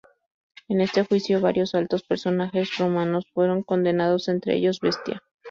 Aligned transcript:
En 0.67 0.81
este 0.81 1.03
juicio 1.03 1.39
varios 1.41 1.75
altos 1.75 2.01
personajes 2.01 2.75
romanos 2.79 3.27
fueron 3.35 3.61
condenados, 3.61 4.29
entre 4.29 4.55
ellos, 4.55 4.79
Bestia. 4.79 5.21